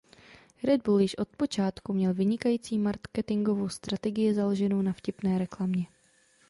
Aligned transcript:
Red 0.63 0.81
Bull 0.83 0.99
již 1.01 1.17
od 1.17 1.29
počátku 1.35 1.93
měl 1.93 2.13
vynikající 2.13 2.77
marketingovou 2.77 3.69
strategii 3.69 4.33
založenou 4.33 4.81
na 4.81 4.93
vtipné 4.93 5.37
reklamě. 5.37 5.85